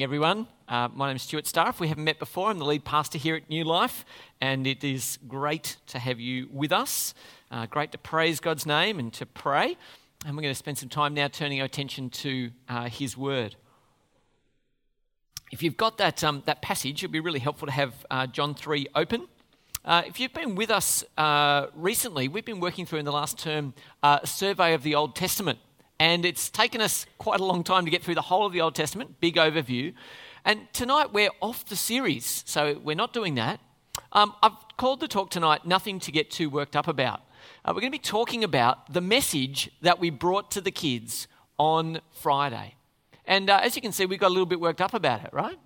[0.00, 0.46] everyone.
[0.68, 1.68] Uh, my name is Stuart Starr.
[1.68, 4.06] If we haven't met before, I'm the lead pastor here at New Life,
[4.40, 7.12] and it is great to have you with us.
[7.50, 9.76] Uh, great to praise God's name and to pray.
[10.24, 13.56] And we're going to spend some time now turning our attention to uh, His Word.
[15.52, 18.54] If you've got that, um, that passage, it'd be really helpful to have uh, John
[18.54, 19.28] 3 open.
[19.84, 23.38] Uh, if you've been with us uh, recently, we've been working through in the last
[23.38, 25.58] term a survey of the Old Testament.
[26.02, 28.60] And it's taken us quite a long time to get through the whole of the
[28.60, 29.94] Old Testament, big overview.
[30.44, 33.60] And tonight we're off the series, so we're not doing that.
[34.10, 37.20] Um, I've called the talk tonight Nothing to Get Too Worked Up About.
[37.64, 41.28] Uh, we're going to be talking about the message that we brought to the kids
[41.56, 42.74] on Friday.
[43.24, 45.30] And uh, as you can see, we got a little bit worked up about it,
[45.32, 45.56] right?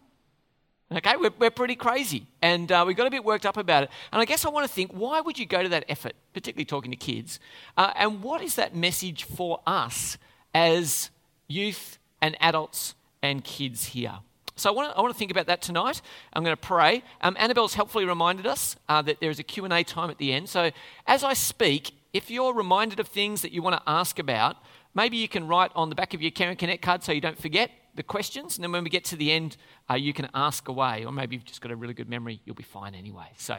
[0.92, 2.26] Okay, we're, we're pretty crazy.
[2.42, 3.90] And uh, we got a bit worked up about it.
[4.12, 6.66] And I guess I want to think why would you go to that effort, particularly
[6.66, 7.40] talking to kids?
[7.76, 10.18] Uh, and what is that message for us
[10.56, 11.10] as
[11.48, 14.14] youth and adults and kids here.
[14.56, 16.00] So I want, to, I think about that tonight.
[16.32, 17.04] I'm going to pray.
[17.20, 20.48] Um, Annabelle's helpfully reminded us uh, that there is a Q&A time at the end.
[20.48, 20.70] So
[21.06, 24.56] as I speak, if you're reminded of things that you want to ask about,
[24.94, 27.38] maybe you can write on the back of your Karen Connect card so you don't
[27.38, 28.56] forget the questions.
[28.56, 29.58] And then when we get to the end,
[29.90, 31.04] uh, you can ask away.
[31.04, 32.40] Or maybe you've just got a really good memory.
[32.46, 33.28] You'll be fine anyway.
[33.36, 33.58] So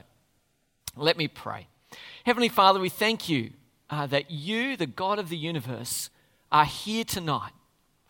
[0.95, 1.67] let me pray.
[2.25, 3.51] Heavenly Father, we thank you
[3.91, 6.09] uh, that you, the God of the universe,
[6.51, 7.51] are here tonight.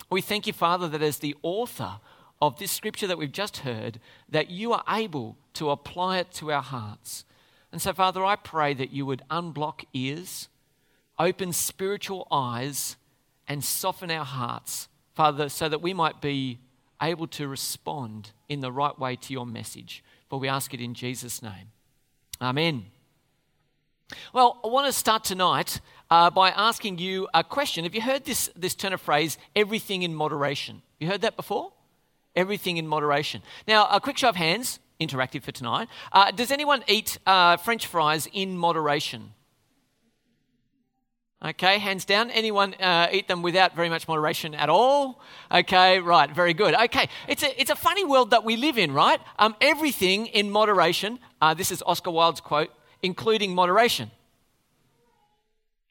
[0.10, 2.00] We thank you, Father, that as the author
[2.42, 4.00] of this scripture that we've just heard,
[4.30, 7.26] that you are able to apply it to our hearts.
[7.72, 10.48] And so, Father, I pray that you would unblock ears,
[11.20, 12.96] open spiritual eyes,
[13.48, 16.60] and soften our hearts, Father, so that we might be
[17.02, 20.04] able to respond in the right way to your message.
[20.30, 21.72] For we ask it in Jesus' name.
[22.42, 22.86] Amen.
[24.34, 27.84] Well, I want to start tonight uh, by asking you a question.
[27.84, 30.82] Have you heard this, this turn of phrase, everything in moderation?
[31.00, 31.74] You heard that before?
[32.36, 33.42] Everything in moderation.
[33.68, 35.88] Now, a quick show of hands, interactive for tonight.
[36.12, 39.34] Uh, does anyone eat uh, French fries in moderation?
[41.44, 42.32] Okay, hands down.
[42.32, 45.22] Anyone uh, eat them without very much moderation at all?
[45.52, 46.74] Okay, right, very good.
[46.74, 49.20] Okay, it's a, it's a funny world that we live in, right?
[49.38, 51.20] Um, everything in moderation.
[51.40, 52.72] Uh, this is Oscar Wilde's quote,
[53.04, 54.10] including moderation.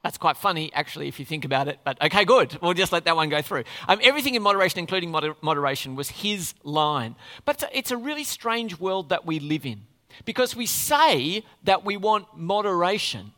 [0.06, 1.80] That's quite funny, actually, if you think about it.
[1.82, 2.56] But okay, good.
[2.62, 3.64] We'll just let that one go through.
[3.88, 7.16] Um, everything in moderation, including moder- moderation, was his line.
[7.44, 9.80] But it's a, really strange world that we live in
[10.24, 13.32] because we say that we want moderation.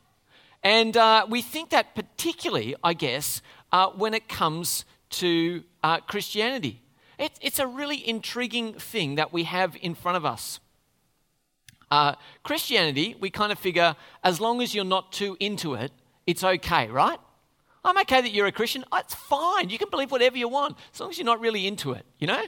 [0.63, 3.41] And uh, we think that particularly, I guess,
[3.73, 4.85] uh, when it comes
[5.23, 6.83] to uh, Christianity.
[7.19, 10.61] It, it's a really intriguing thing that we have in front of us.
[11.91, 15.93] Uh, Christianity, we kind of figure as long as you're not too into it,
[16.29, 17.19] it's okay, right?
[17.83, 18.85] I'm okay that you're a Christian.
[18.93, 19.71] It's fine.
[19.71, 22.27] You can believe whatever you want as long as you're not really into it, you
[22.27, 22.45] know?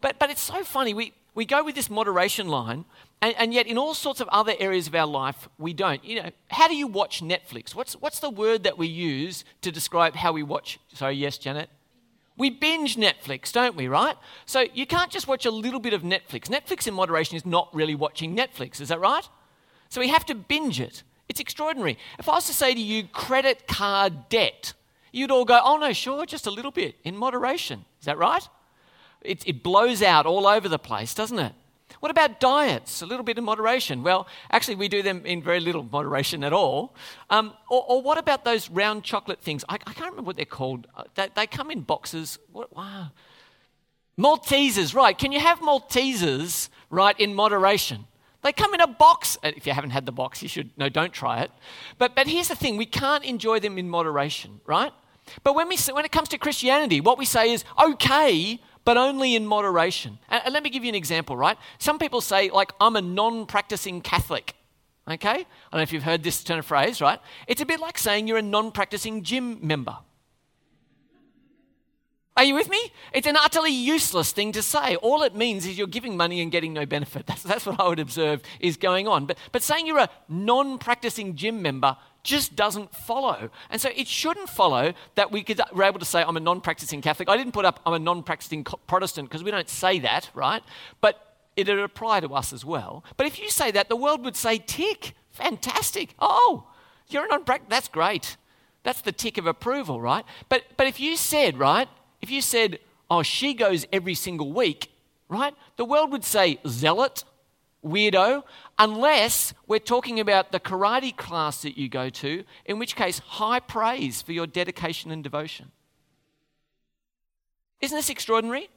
[0.00, 0.94] But, but it's so funny.
[0.94, 2.86] We, we go with this moderation line,
[3.20, 6.02] and, and yet in all sorts of other areas of our life, we don't.
[6.02, 7.74] You know, how do you watch Netflix?
[7.74, 10.80] What's, what's the word that we use to describe how we watch?
[10.94, 11.68] Sorry, yes, Janet?
[12.38, 14.16] We binge Netflix, don't we, right?
[14.46, 16.48] So you can't just watch a little bit of Netflix.
[16.48, 19.28] Netflix in moderation is not really watching Netflix, is that right?
[19.90, 21.02] So we have to binge it.
[21.28, 21.98] It's extraordinary.
[22.18, 24.74] If I was to say to you, credit card debt,
[25.12, 27.84] you'd all go, oh no, sure, just a little bit in moderation.
[28.00, 28.46] Is that right?
[29.22, 31.52] It, it blows out all over the place, doesn't it?
[32.00, 33.00] What about diets?
[33.00, 34.02] A little bit in moderation.
[34.02, 36.94] Well, actually, we do them in very little moderation at all.
[37.30, 39.64] Um, or, or, what about those round chocolate things?
[39.68, 40.86] I, I can't remember what they're called.
[40.94, 42.38] Uh, they, they, come in boxes.
[42.52, 43.10] What, wow.
[44.18, 45.16] Maltesers, right.
[45.16, 48.06] Can you have Maltesers, right, in moderation?
[48.44, 49.38] They come in a box.
[49.42, 51.50] If you haven't had the box, you should, no, don't try it.
[51.98, 54.92] But, but here's the thing we can't enjoy them in moderation, right?
[55.42, 59.34] But when, we, when it comes to Christianity, what we say is okay, but only
[59.34, 60.18] in moderation.
[60.28, 61.56] And, let me give you an example, right?
[61.78, 64.54] Some people say, like, I'm a non practicing Catholic.
[65.08, 65.30] Okay?
[65.30, 65.46] I don't
[65.78, 67.20] know if you've heard this turn of phrase, right?
[67.48, 69.96] It's a bit like saying you're a non practicing gym member.
[72.36, 72.92] Are you with me?
[73.12, 74.96] It's an utterly useless thing to say.
[74.96, 77.26] All it means is you're giving money and getting no benefit.
[77.34, 79.26] That's, that's what I would observe is going on.
[79.26, 83.50] But, but saying you're a non practicing gym member just doesn't follow.
[83.70, 86.60] And so it shouldn't follow that we could, we're able to say, I'm a non
[86.60, 87.28] practicing Catholic.
[87.28, 90.62] I didn't put up, I'm a non practicing Protestant because we don't say that, right?
[91.00, 93.04] But it would apply to us as well.
[93.16, 96.14] But if you say that, the world would say, tick, fantastic.
[96.18, 96.66] Oh,
[97.08, 98.36] you're a non practicing, that's great.
[98.82, 100.24] That's the tick of approval, right?
[100.48, 101.88] But, but if you said, right,
[102.24, 102.78] if you said,
[103.10, 104.90] oh, she goes every single week,
[105.28, 105.54] right?
[105.76, 107.22] The world would say zealot,
[107.84, 108.44] weirdo,
[108.78, 113.60] unless we're talking about the karate class that you go to, in which case, high
[113.60, 115.70] praise for your dedication and devotion.
[117.82, 118.70] Isn't this extraordinary?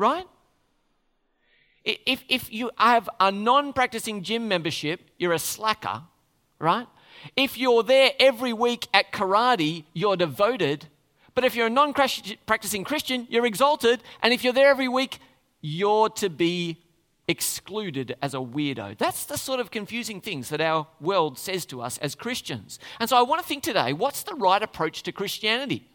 [0.00, 0.26] right?
[1.84, 6.02] If, if you have a non practicing gym membership, you're a slacker,
[6.58, 6.86] right?
[7.36, 10.88] If you're there every week at karate, you're devoted.
[11.34, 14.02] But if you're a non practicing Christian, you're exalted.
[14.22, 15.18] And if you're there every week,
[15.60, 16.78] you're to be
[17.30, 18.98] excluded as a weirdo.
[18.98, 22.78] That's the sort of confusing things that our world says to us as Christians.
[22.98, 25.88] And so I want to think today what's the right approach to Christianity?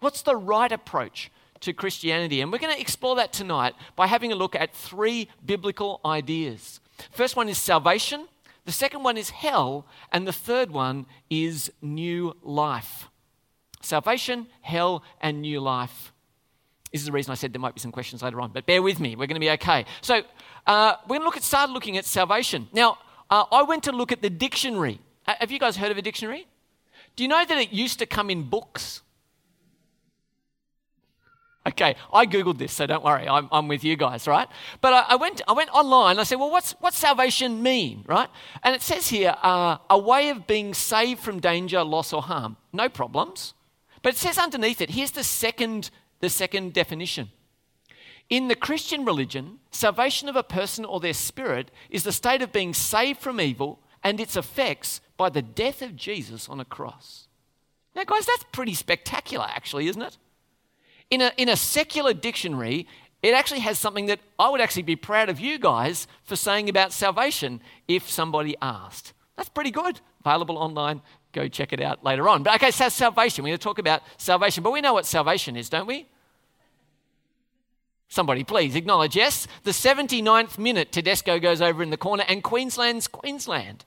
[0.00, 1.30] What's the right approach
[1.60, 2.40] to Christianity?
[2.40, 6.80] And we're going to explore that tonight by having a look at three biblical ideas.
[7.10, 8.26] First one is salvation,
[8.64, 13.09] the second one is hell, and the third one is new life.
[13.80, 16.12] Salvation, hell, and new life.
[16.92, 18.82] This is the reason I said there might be some questions later on, but bear
[18.82, 19.14] with me.
[19.14, 19.86] We're going to be okay.
[20.00, 20.22] So,
[20.66, 22.68] uh, we're going to look at, start looking at salvation.
[22.72, 22.98] Now,
[23.30, 25.00] uh, I went to look at the dictionary.
[25.24, 26.46] Have you guys heard of a dictionary?
[27.14, 29.02] Do you know that it used to come in books?
[31.66, 34.48] Okay, I googled this, so don't worry, I'm, I'm with you guys, right?
[34.80, 36.18] But I, I, went, I went online.
[36.18, 38.30] I said, well, what's what's salvation mean, right?
[38.62, 42.56] And it says here, uh, a way of being saved from danger, loss, or harm.
[42.72, 43.52] No problems.
[44.02, 47.30] But it says underneath it, here's the second the second definition.
[48.28, 52.52] In the Christian religion, salvation of a person or their spirit is the state of
[52.52, 57.26] being saved from evil and its effects by the death of Jesus on a cross.
[57.96, 60.18] Now, guys, that's pretty spectacular, actually, isn't it?
[61.10, 62.86] in a, in a secular dictionary,
[63.22, 66.68] it actually has something that I would actually be proud of you guys for saying
[66.68, 69.12] about salvation if somebody asked.
[69.36, 70.00] That's pretty good.
[70.24, 71.02] Available online.
[71.32, 72.42] Go check it out later on.
[72.42, 73.44] But okay, so salvation.
[73.44, 76.06] We're going to talk about salvation, but we know what salvation is, don't we?
[78.08, 79.46] Somebody please acknowledge yes.
[79.62, 83.84] The 79th minute, Tedesco goes over in the corner, and Queensland's Queensland.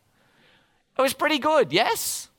[0.97, 2.29] It was pretty good, yes?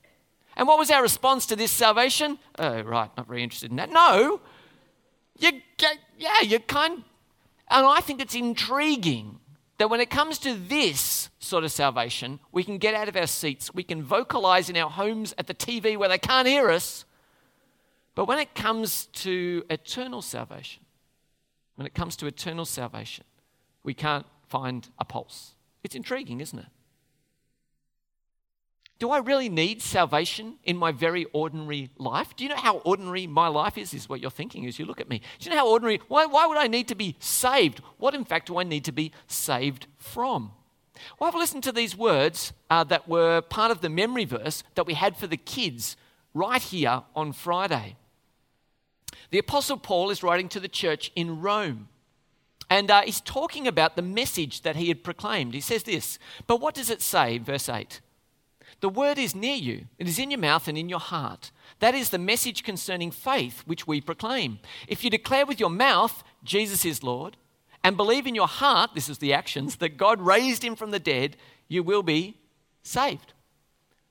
[0.56, 2.38] And what was our response to this salvation?
[2.58, 3.90] Oh, right, not very interested in that.
[3.90, 4.40] No,
[5.38, 5.60] you
[6.16, 7.02] yeah, you kind
[7.68, 9.40] and I think it's intriguing
[9.78, 13.26] that when it comes to this sort of salvation, we can get out of our
[13.26, 17.04] seats, we can vocalize in our homes at the TV where they can't hear us.
[18.14, 20.84] But when it comes to eternal salvation,
[21.74, 23.24] when it comes to eternal salvation,
[23.82, 25.54] we can't find a pulse.
[25.82, 26.66] It's intriguing, isn't it?
[28.98, 32.36] Do I really need salvation in my very ordinary life?
[32.36, 33.92] Do you know how ordinary my life is?
[33.92, 35.20] Is what you're thinking as you look at me.
[35.38, 36.00] Do you know how ordinary?
[36.08, 37.80] Why, why would I need to be saved?
[37.98, 40.52] What, in fact, do I need to be saved from?
[41.18, 44.86] Well, I've listened to these words uh, that were part of the memory verse that
[44.86, 45.96] we had for the kids
[46.32, 47.96] right here on Friday.
[49.30, 51.88] The Apostle Paul is writing to the church in Rome.
[52.70, 55.54] And uh, he's talking about the message that he had proclaimed.
[55.54, 58.00] He says this, but what does it say, verse 8?
[58.84, 61.52] The word is near you, it is in your mouth and in your heart.
[61.78, 64.58] That is the message concerning faith which we proclaim.
[64.86, 67.38] If you declare with your mouth, Jesus is Lord,
[67.82, 70.98] and believe in your heart, this is the actions, that God raised him from the
[70.98, 72.36] dead, you will be
[72.82, 73.32] saved.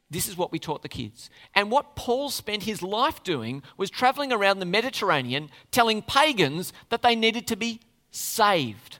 [0.09, 1.29] This is what we taught the kids.
[1.53, 7.03] And what Paul spent his life doing was traveling around the Mediterranean telling pagans that
[7.03, 7.79] they needed to be
[8.09, 8.97] saved.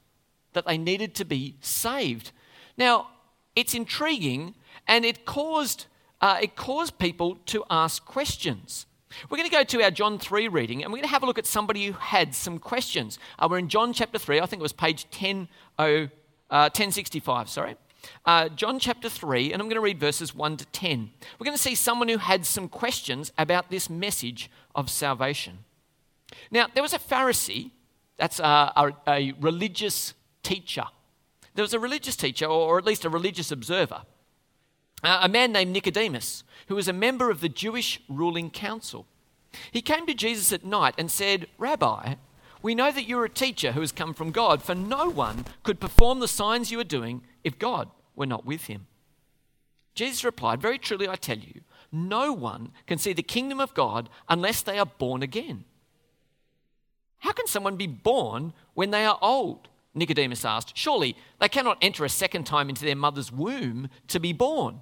[0.52, 2.32] That they needed to be saved.
[2.78, 3.08] Now,
[3.56, 4.54] it's intriguing
[4.88, 5.88] and it caused,
[6.22, 8.86] uh, it caused people to ask questions.
[9.30, 11.26] We're going to go to our John 3 reading and we're going to have a
[11.26, 13.20] look at somebody who had some questions.
[13.38, 15.48] Uh, we're in John chapter 3, I think it was page 10,
[15.78, 16.08] uh,
[16.50, 17.76] 1065, sorry.
[18.26, 21.10] Uh, John chapter 3, and I'm going to read verses 1 to 10.
[21.40, 25.60] We're going to see someone who had some questions about this message of salvation.
[26.52, 27.72] Now, there was a Pharisee,
[28.18, 28.44] that's a,
[28.76, 30.86] a, a religious teacher.
[31.56, 34.02] There was a religious teacher, or at least a religious observer,
[35.04, 39.06] a man named Nicodemus, who was a member of the Jewish ruling council.
[39.72, 42.16] He came to Jesus at night and said, Rabbi,
[42.62, 45.80] we know that you're a teacher who has come from God, for no one could
[45.80, 48.88] perform the signs you are doing if God were not with him.
[49.96, 54.10] Jesus replied, Very truly I tell you, no one can see the kingdom of God
[54.30, 55.66] unless they are born again.
[57.20, 59.68] How can someone be born when they are old?
[59.94, 60.76] Nicodemus asked.
[60.76, 64.82] Surely they cannot enter a second time into their mother's womb to be born.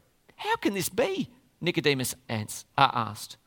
[0.41, 1.29] How can this be?
[1.61, 2.35] Nicodemus uh,
[2.75, 3.37] asked.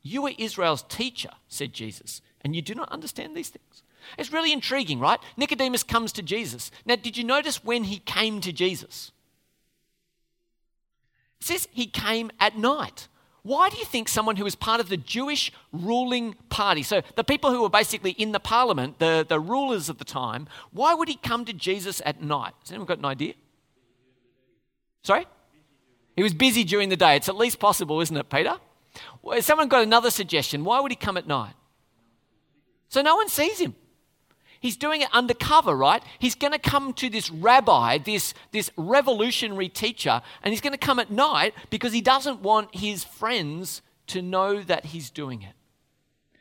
[0.00, 3.82] You are Israel's teacher, said Jesus, and you do not understand these things.
[4.16, 5.20] It's really intriguing, right?
[5.36, 6.70] Nicodemus comes to Jesus.
[6.86, 9.12] Now, did you notice when he came to Jesus?
[11.42, 13.08] It says he came at night.
[13.42, 17.24] Why do you think someone who was part of the Jewish ruling party, so the
[17.24, 21.08] people who were basically in the parliament, the, the rulers of the time, why would
[21.08, 22.54] he come to Jesus at night?
[22.60, 23.34] Has anyone got an idea?
[25.02, 25.26] Sorry?
[26.16, 27.16] He was busy during the day.
[27.16, 28.56] It's at least possible, isn't it, Peter?
[29.32, 30.64] Has someone got another suggestion?
[30.64, 31.54] Why would he come at night?
[32.88, 33.74] So no one sees him.
[34.60, 36.02] He's doing it undercover, right?
[36.18, 40.78] He's going to come to this rabbi, this, this revolutionary teacher, and he's going to
[40.78, 45.54] come at night because he doesn't want his friends to know that he's doing it.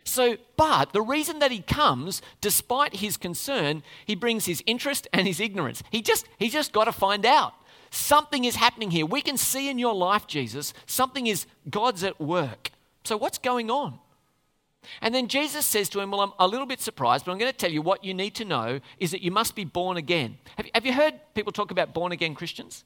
[0.03, 5.25] So, but the reason that he comes, despite his concern, he brings his interest and
[5.27, 5.83] his ignorance.
[5.91, 7.53] He just, he just got to find out.
[7.91, 9.05] Something is happening here.
[9.05, 12.71] We can see in your life, Jesus, something is, God's at work.
[13.03, 13.99] So, what's going on?
[15.01, 17.51] And then Jesus says to him, Well, I'm a little bit surprised, but I'm going
[17.51, 20.37] to tell you what you need to know is that you must be born again.
[20.57, 22.83] Have, have you heard people talk about born again Christians?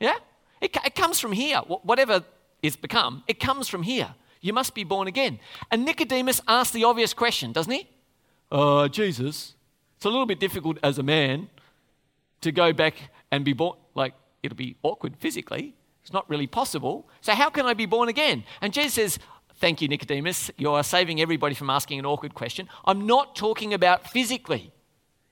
[0.00, 0.16] Yeah?
[0.60, 1.58] It, it comes from here.
[1.58, 2.24] Whatever
[2.62, 4.14] it's become, it comes from here.
[4.40, 5.38] You must be born again.
[5.70, 7.88] And Nicodemus asks the obvious question, doesn't he?
[8.52, 9.54] Uh, Jesus,
[9.96, 11.48] it's a little bit difficult as a man
[12.40, 12.94] to go back
[13.30, 13.76] and be born.
[13.94, 15.74] Like, it'll be awkward physically.
[16.02, 17.08] It's not really possible.
[17.20, 18.44] So, how can I be born again?
[18.60, 19.18] And Jesus says,
[19.56, 20.50] Thank you, Nicodemus.
[20.56, 22.68] You are saving everybody from asking an awkward question.
[22.84, 24.72] I'm not talking about physically.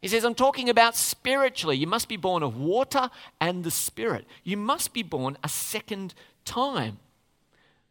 [0.01, 1.77] He says, I'm talking about spiritually.
[1.77, 4.27] You must be born of water and the Spirit.
[4.43, 6.15] You must be born a second
[6.45, 6.99] time.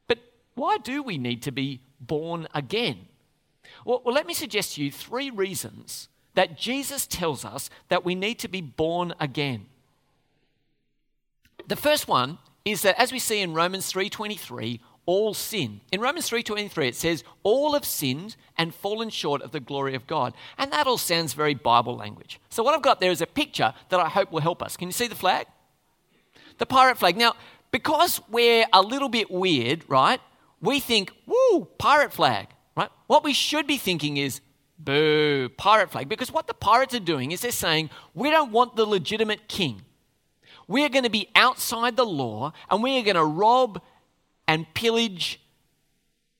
[0.08, 0.20] But
[0.56, 3.08] why do we need to be born again?
[3.86, 8.16] Well, well, let me suggest to you three reasons that Jesus tells us that we
[8.16, 9.66] need to be born again.
[11.68, 15.82] The first one is that as we see in Romans 3:23, all sin.
[15.92, 20.08] In Romans 3:23 it says all have sinned and fallen short of the glory of
[20.08, 20.34] God.
[20.58, 22.40] And that all sounds very Bible language.
[22.50, 24.78] So what I've got there is a picture that I hope will help us.
[24.78, 25.48] Can you see the flag?
[26.60, 27.18] The pirate flag.
[27.18, 27.34] Now,
[27.72, 30.22] because we're a little bit weird, right?
[30.62, 32.90] We think, "Woo, pirate flag." Right?
[33.08, 34.42] What we should be thinking is
[34.78, 38.76] boo, pirate flag because what the pirates are doing is they're saying, "We don't want
[38.76, 39.84] the legitimate king."
[40.72, 43.82] We're going to be outside the law and we are going to rob
[44.48, 45.42] and pillage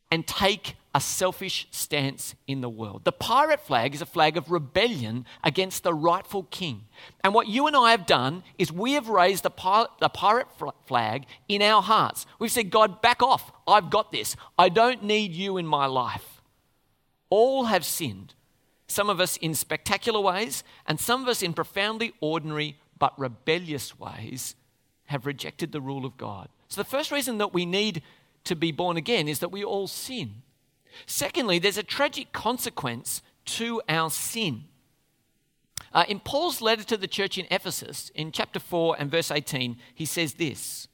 [0.10, 3.04] and take a selfish stance in the world.
[3.04, 6.86] The pirate flag is a flag of rebellion against the rightful king.
[7.26, 10.48] And what you and I have done is we have raised the, the pirate
[10.86, 12.26] flag in our hearts.
[12.40, 13.52] We've said, God, back off.
[13.68, 14.38] I've got this.
[14.58, 16.42] I don't need you in my life.
[17.30, 18.34] All have sinned,
[18.88, 23.98] some of us in spectacular ways, and some of us in profoundly ordinary but rebellious
[23.98, 24.56] ways
[25.06, 26.50] have rejected the rule of God.
[26.68, 28.04] So, the first reason that we need
[28.44, 30.44] to be born again is that we all sin.
[31.08, 34.66] Secondly, there's a tragic consequence to our sin.
[35.92, 39.78] Uh, in Paul's letter to the church in Ephesus, in chapter 4 and verse 18,
[39.96, 40.88] he says this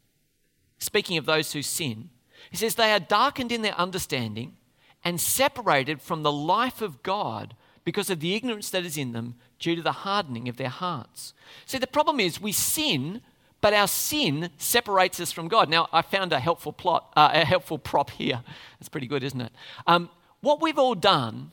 [0.80, 2.10] speaking of those who sin,
[2.50, 4.56] he says, They are darkened in their understanding
[5.04, 7.54] and separated from the life of God
[7.88, 11.34] because of the ignorance that is in them due to the hardening of their hearts.
[11.66, 13.22] See, the problem is we sin
[13.62, 15.70] but our sin separates us from God.
[15.70, 18.44] Now, I found a helpful plot, uh, a helpful prop here.
[18.78, 19.54] That's pretty good, isn't it?
[19.88, 20.10] Um,
[20.42, 21.52] what we've all done,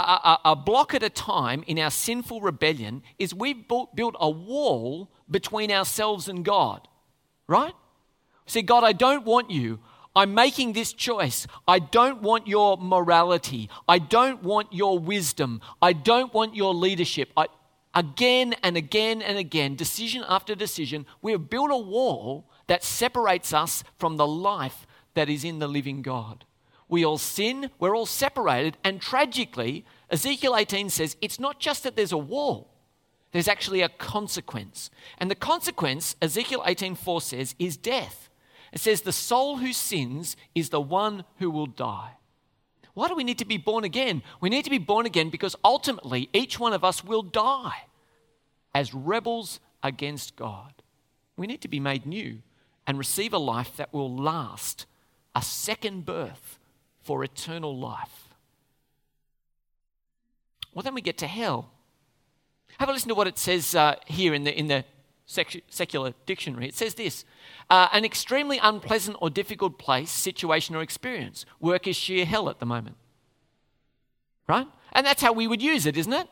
[0.00, 5.10] a, a, block at a time in our sinful rebellion, is we've built a wall
[5.30, 6.88] between ourselves and God,
[7.46, 7.74] right?
[8.46, 9.78] See, God, I don't want you.
[10.16, 11.46] I'm making this choice.
[11.66, 13.68] I don't want your morality.
[13.88, 15.60] I don't want your wisdom.
[15.82, 17.30] I don't want your leadership.
[17.36, 17.46] I,
[17.94, 23.52] again and again and again, decision after decision, we have built a wall that separates
[23.52, 26.44] us from the life that is in the living God.
[26.88, 31.96] We all sin, we're all separated, and tragically, Ezekiel 18 says it's not just that
[31.96, 32.70] there's a wall,
[33.32, 34.90] there's actually a consequence.
[35.18, 38.28] And the consequence, Ezekiel 18:4 says, is death.
[38.74, 42.14] It says the soul who sins is the one who will die.
[42.92, 44.22] Why do we need to be born again?
[44.40, 47.84] We need to be born again because ultimately each one of us will die
[48.74, 50.72] as rebels against God.
[51.36, 52.42] We need to be made new
[52.84, 54.86] and receive a life that will last,
[55.36, 56.58] a second birth
[57.00, 58.34] for eternal life.
[60.72, 61.70] Well, then we get to hell.
[62.78, 64.84] Have a listen to what it says uh, here in the, in the
[65.68, 66.68] secular dictionary.
[66.68, 67.24] It says this
[67.70, 71.46] uh, an extremely unpleasant or difficult place, situation, or experience.
[71.60, 72.96] Work is sheer hell at the moment.
[74.46, 74.66] Right?
[74.92, 76.28] And that's how we would use it, isn't it?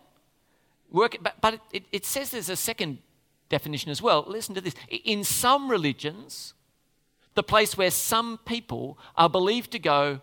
[0.90, 2.98] Work, but, but it, it says there's a second
[3.48, 4.24] definition as well.
[4.26, 4.74] Listen to this.
[4.88, 6.54] In some religions,
[7.34, 10.20] the place where some people are believed to go,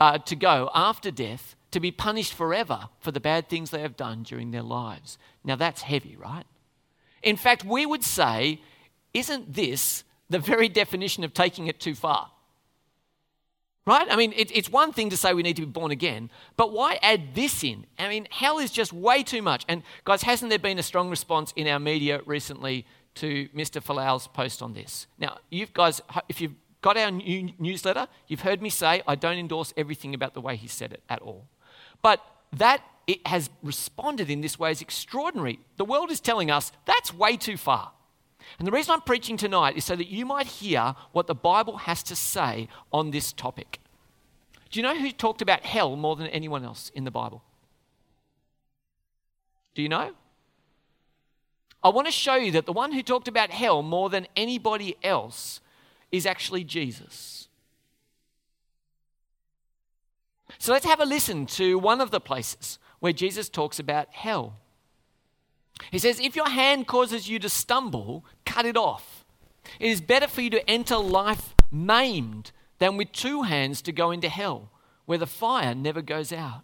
[0.00, 3.96] uh, to go after death to be punished forever for the bad things they have
[3.96, 5.18] done during their lives.
[5.44, 6.46] Now that's heavy, right?
[7.22, 8.60] In fact, we would say,
[9.14, 12.30] isn't this the very definition of taking it too far?
[13.86, 14.06] Right?
[14.10, 16.72] I mean, it, it's one thing to say we need to be born again, but
[16.72, 17.86] why add this in?
[17.98, 19.64] I mean, hell is just way too much.
[19.66, 22.84] And guys, hasn't there been a strong response in our media recently
[23.14, 23.82] to Mr.
[23.82, 25.06] Folau's post on this?
[25.18, 29.38] Now, you guys, if you've got our new newsletter, you've heard me say I don't
[29.38, 31.48] endorse everything about the way he said it at all.
[32.02, 32.20] But
[32.52, 35.58] that it has responded in this way is extraordinary.
[35.78, 37.92] The world is telling us that's way too far.
[38.58, 41.78] And the reason I'm preaching tonight is so that you might hear what the Bible
[41.78, 43.80] has to say on this topic.
[44.70, 47.42] Do you know who talked about hell more than anyone else in the Bible?
[49.74, 50.12] Do you know?
[51.82, 54.96] I want to show you that the one who talked about hell more than anybody
[55.02, 55.62] else
[56.12, 57.48] is actually Jesus.
[60.58, 64.56] So let's have a listen to one of the places where Jesus talks about hell.
[65.90, 69.24] He says, If your hand causes you to stumble, cut it off.
[69.78, 74.10] It is better for you to enter life maimed than with two hands to go
[74.10, 74.70] into hell,
[75.06, 76.62] where the fire never goes out.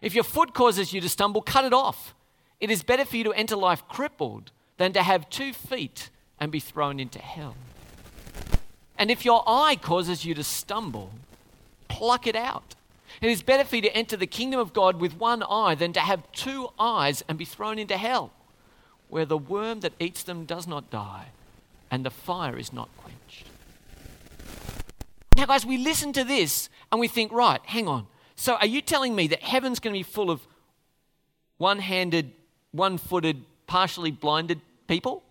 [0.00, 2.14] If your foot causes you to stumble, cut it off.
[2.60, 6.52] It is better for you to enter life crippled than to have two feet and
[6.52, 7.56] be thrown into hell.
[8.96, 11.12] And if your eye causes you to stumble,
[11.88, 12.74] pluck it out.
[13.20, 15.92] It is better for you to enter the kingdom of God with one eye than
[15.94, 18.32] to have two eyes and be thrown into hell,
[19.08, 21.28] where the worm that eats them does not die
[21.90, 23.46] and the fire is not quenched.
[25.36, 28.06] Now, guys, we listen to this and we think, right, hang on.
[28.34, 30.46] So, are you telling me that heaven's going to be full of
[31.58, 32.32] one handed,
[32.72, 35.22] one footed, partially blinded people?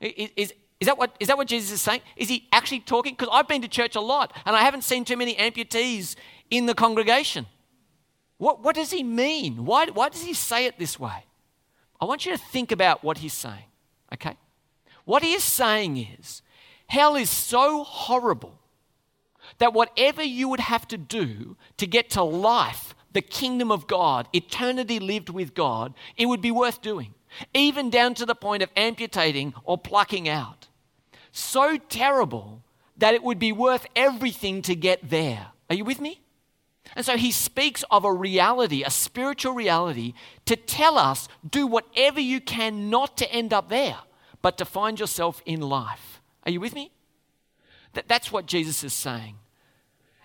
[0.00, 2.00] Is, is, is, that what, is that what Jesus is saying?
[2.16, 3.14] Is he actually talking?
[3.14, 6.16] Because I've been to church a lot and I haven't seen too many amputees
[6.56, 7.46] in the congregation.
[8.38, 9.64] What, what does he mean?
[9.64, 11.24] Why, why does he say it this way?
[12.00, 13.64] I want you to think about what he's saying,
[14.12, 14.36] okay?
[15.04, 16.42] What he is saying is
[16.86, 18.58] hell is so horrible
[19.58, 24.28] that whatever you would have to do to get to life, the kingdom of God,
[24.32, 27.14] eternity lived with God, it would be worth doing,
[27.52, 30.68] even down to the point of amputating or plucking out.
[31.30, 32.62] So terrible
[32.96, 35.48] that it would be worth everything to get there.
[35.70, 36.23] Are you with me?
[36.96, 40.14] And so he speaks of a reality, a spiritual reality,
[40.46, 43.98] to tell us do whatever you can not to end up there,
[44.42, 46.20] but to find yourself in life.
[46.44, 46.92] Are you with me?
[47.94, 49.36] That, that's what Jesus is saying.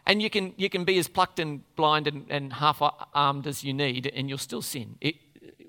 [0.06, 2.82] And you can, you can be as plucked and blind and, and half
[3.14, 4.96] armed as you need, and you'll still sin.
[5.02, 5.16] It,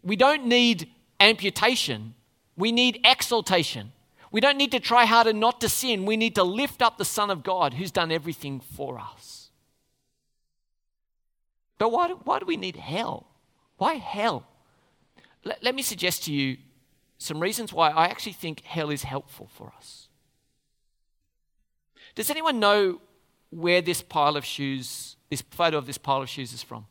[0.02, 2.14] we don't need amputation,
[2.56, 3.92] we need exaltation.
[4.32, 6.06] We don't need to try harder not to sin.
[6.06, 9.39] We need to lift up the Son of God who's done everything for us.
[11.80, 13.26] But why do, why do we need hell?
[13.78, 14.46] Why hell?
[15.44, 16.58] Let, let me suggest to you
[17.16, 20.10] some reasons why I actually think hell is helpful for us.
[22.14, 23.00] Does anyone know
[23.48, 26.86] where this pile of shoes, this photo of this pile of shoes is from?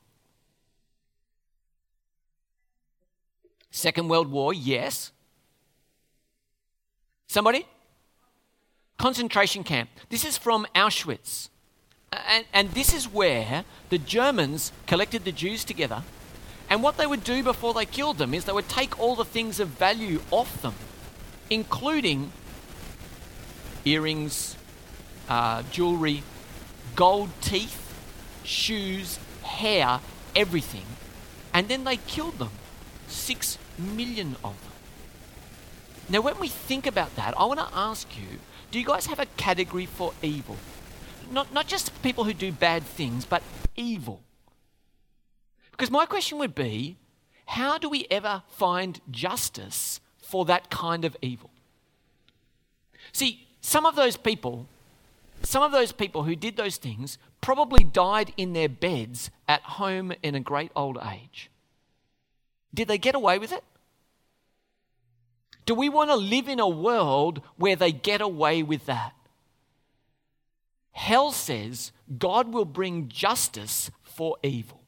[3.69, 5.11] Second World War, yes.
[7.27, 7.67] Somebody?
[8.97, 9.91] Concentration camp.
[10.09, 11.49] This is from Auschwitz.
[12.11, 16.03] And, and this is where the Germans collected the Jews together.
[16.69, 19.25] And what they would do before they killed them is they would take all the
[19.25, 20.75] things of value off them,
[21.49, 22.31] including
[23.85, 24.55] earrings,
[25.27, 26.23] uh, jewelry,
[26.95, 27.85] gold teeth,
[28.43, 29.99] shoes, hair,
[30.35, 30.85] everything.
[31.53, 32.51] And then they killed them.
[33.07, 34.71] Six million of them.
[36.09, 38.39] Now, when we think about that, I want to ask you
[38.71, 40.57] do you guys have a category for evil?
[41.31, 43.43] Not, not just people who do bad things, but
[43.75, 44.21] evil.
[45.71, 46.97] Because my question would be
[47.45, 51.49] how do we ever find justice for that kind of evil?
[53.11, 54.67] See, some of those people,
[55.41, 60.13] some of those people who did those things probably died in their beds at home
[60.21, 61.49] in a great old age.
[62.73, 63.63] Did they get away with it?
[65.65, 69.13] Do we want to live in a world where they get away with that?
[70.99, 74.81] Hell says God will bring justice for evil.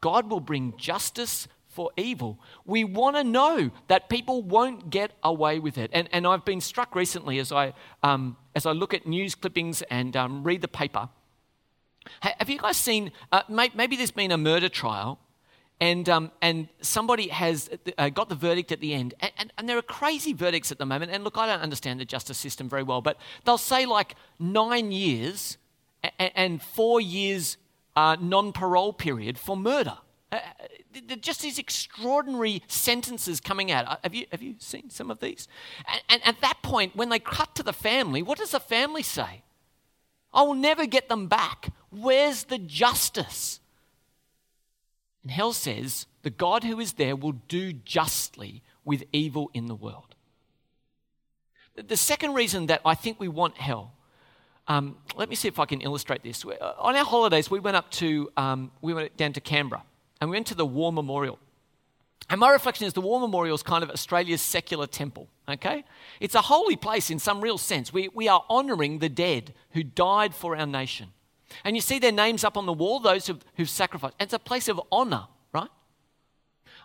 [0.00, 2.38] God will bring justice for evil.
[2.64, 5.90] We want to know that people won't get away with it.
[5.92, 9.82] And, and I've been struck recently as I, um, as I look at news clippings
[9.90, 11.08] and um, read the paper.
[12.20, 15.18] Have you guys seen, uh, maybe there's been a murder trial
[15.80, 19.14] and, um, and somebody has uh, got the verdict at the end.
[19.20, 21.12] And, and, and, there are crazy verdicts at the moment.
[21.12, 24.90] And look, I don't understand the justice system very well, but they'll say like nine
[24.90, 25.58] years
[26.18, 27.58] and, and four years
[27.94, 29.98] uh, non parole period for murder.
[30.32, 30.38] Uh,
[31.20, 33.86] just these extraordinary sentences coming out.
[33.86, 35.46] Uh, have you, have you seen some of these?
[35.86, 39.02] And, and at that point, when they cut to the family, what does the family
[39.02, 39.42] say?
[40.32, 41.68] I will never get them back.
[41.90, 43.60] Where's the justice?
[45.26, 49.74] And hell says, the God who is there will do justly with evil in the
[49.74, 50.14] world.
[51.74, 53.92] The second reason that I think we want hell,
[54.68, 56.44] um, let me see if I can illustrate this.
[56.44, 59.82] Uh, on our holidays, we went up to, um, we went down to Canberra
[60.20, 61.40] and we went to the War Memorial.
[62.30, 65.82] And my reflection is the War Memorial is kind of Australia's secular temple, okay?
[66.20, 67.92] It's a holy place in some real sense.
[67.92, 71.08] We, we are honouring the dead who died for our nation.
[71.64, 74.14] And you see their names up on the wall, those who've, who've sacrificed.
[74.18, 75.70] It's a place of honour, right?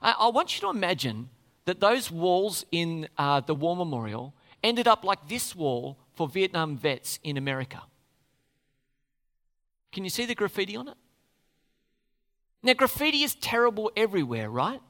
[0.01, 1.29] I, I, want you to imagine
[1.65, 6.77] that those walls in uh, the War Memorial ended up like this wall for Vietnam
[6.77, 7.81] vets in America.
[9.91, 10.97] Can you see the graffiti on it?
[12.63, 14.81] Now, graffiti is terrible everywhere, right?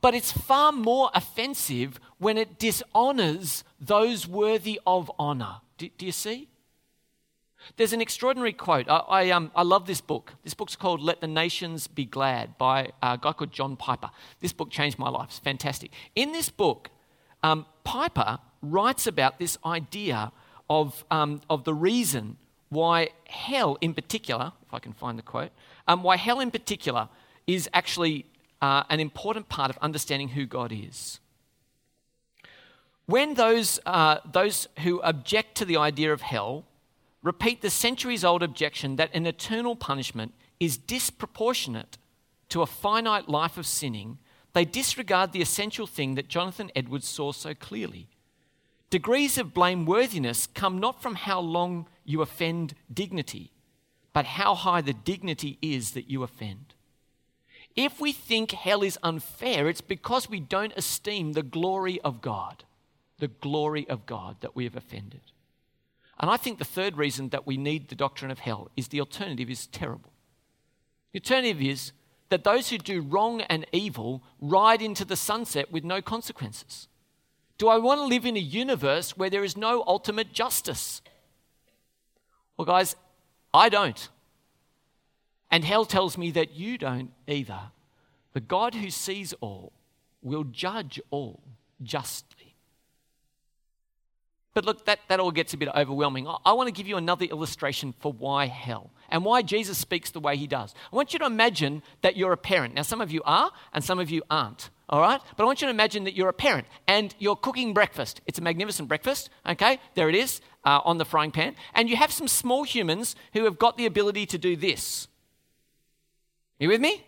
[0.00, 5.56] But it's far more offensive when it dishonors those worthy of honor.
[5.78, 6.48] Do, do you see?
[7.76, 8.88] There's an extraordinary quote.
[8.88, 10.34] I, I, um, I, love this book.
[10.42, 14.10] This book's called Let the Nations Be Glad by a guy called John Piper.
[14.40, 15.28] This book changed my life.
[15.30, 15.90] It's fantastic.
[16.14, 16.90] In this book,
[17.42, 20.32] um, Piper writes about this idea
[20.68, 22.36] of, um, of the reason
[22.68, 25.50] why hell, in particular, if I can find the quote,
[25.86, 27.08] um, why hell in particular
[27.46, 28.24] is actually
[28.62, 31.20] uh, an important part of understanding who God is.
[33.06, 36.64] When those, uh, those who object to the idea of hell
[37.22, 41.98] repeat the centuries old objection that an eternal punishment is disproportionate
[42.48, 44.18] to a finite life of sinning,
[44.52, 48.08] they disregard the essential thing that Jonathan Edwards saw so clearly.
[48.90, 53.50] Degrees of blameworthiness come not from how long you offend dignity,
[54.12, 56.74] but how high the dignity is that you offend.
[57.74, 62.64] If we think hell is unfair, it's because we don't esteem the glory of God,
[63.18, 65.31] the glory of God that we have offended.
[66.20, 69.00] And I think the third reason that we need the doctrine of hell is the
[69.00, 70.12] alternative is terrible.
[71.12, 71.92] The alternative is
[72.28, 76.88] that those who do wrong and evil ride into the sunset with no consequences.
[77.58, 81.02] Do I want to live in a universe where there is no ultimate justice?
[82.56, 82.96] Well, guys,
[83.52, 84.08] I don't.
[85.50, 87.60] And hell tells me that you don't either.
[88.32, 89.72] The God who sees all
[90.22, 91.42] will judge all
[91.82, 92.31] justly.
[94.54, 96.28] But look, that, that all gets a bit overwhelming.
[96.28, 100.10] I, I want to give you another illustration for why hell and why Jesus speaks
[100.10, 100.74] the way he does.
[100.92, 102.74] I want you to imagine that you're a parent.
[102.74, 105.20] Now, some of you are and some of you aren't all right?
[105.36, 108.20] But I want you to imagine that you're a parent and you're cooking breakfast.
[108.26, 109.80] It's a magnificent breakfast, okay?
[109.94, 111.56] There it is uh, on the frying pan.
[111.72, 115.08] And you have some small humans who have got the ability to do this.
[116.58, 117.06] You with me?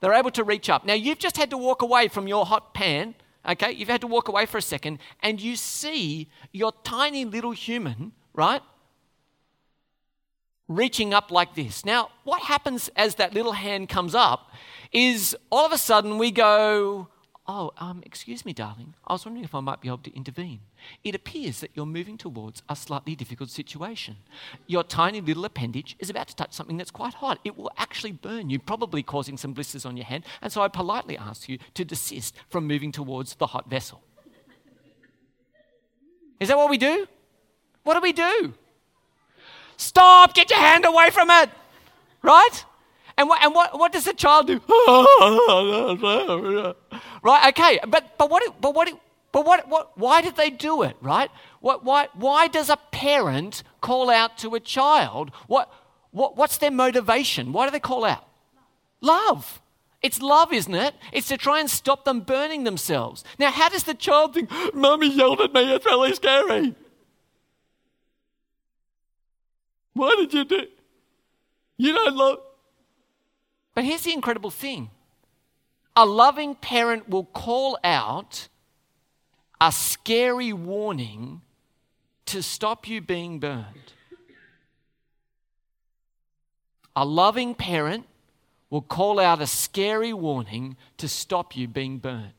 [0.00, 0.84] They're able to reach up.
[0.84, 3.14] Now, you've just had to walk away from your hot pan,
[3.48, 3.72] okay?
[3.72, 8.12] You've had to walk away for a second, and you see your tiny little human,
[8.32, 8.62] right?
[10.68, 11.84] Reaching up like this.
[11.84, 14.50] Now, what happens as that little hand comes up
[14.92, 17.08] is all of a sudden we go,
[17.46, 18.94] Oh, um, excuse me, darling.
[19.06, 20.60] I was wondering if I might be able to intervene.
[21.02, 24.16] It appears that you're moving towards a slightly difficult situation.
[24.66, 27.40] Your tiny little appendage is about to touch something that's quite hot.
[27.44, 30.24] It will actually burn you, probably causing some blisters on your hand.
[30.40, 34.00] And so I politely ask you to desist from moving towards the hot vessel.
[36.40, 37.06] Is that what we do?
[37.82, 38.54] What do we do?
[39.76, 40.32] Stop!
[40.32, 41.50] Get your hand away from it!
[42.22, 42.64] Right?
[43.16, 44.60] And and what, what does the child do?
[47.22, 47.48] right?
[47.48, 47.78] Okay.
[47.86, 48.88] But, but, what, but, what,
[49.32, 51.30] but what, what, why did they do it, right?
[51.60, 55.30] What, why, why does a parent call out to a child?
[55.46, 55.72] What,
[56.10, 57.52] what, what's their motivation?
[57.52, 58.26] Why do they call out?
[59.00, 59.60] Love.
[60.02, 60.94] It's love, isn't it?
[61.12, 63.24] It's to try and stop them burning themselves.
[63.38, 66.74] Now, how does the child think, Mummy yelled at me, it's really scary?
[69.94, 70.66] Why did you do?
[71.78, 72.38] You don't love.
[73.74, 74.90] But here's the incredible thing
[75.96, 78.48] a loving parent will call out
[79.60, 81.40] a scary warning
[82.26, 83.92] to stop you being burned.
[86.96, 88.06] A loving parent
[88.70, 92.32] will call out a scary warning to stop you being burned.